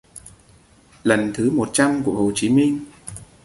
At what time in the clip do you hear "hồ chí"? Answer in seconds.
2.13-2.49